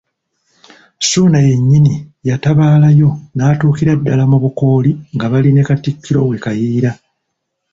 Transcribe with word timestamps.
Ssuuna 1.01 1.39
yennyini 1.47 1.93
yatabaalayo 2.29 3.09
n'atuukira 3.35 3.93
ddala 3.99 4.23
mu 4.31 4.37
Bukooli 4.43 4.91
nga 5.15 5.25
bali 5.31 5.49
ne 5.53 5.63
Katikkiro 5.67 6.21
we 6.29 6.37
Kayiira. 6.43 6.91